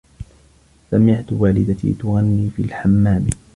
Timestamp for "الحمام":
2.63-3.25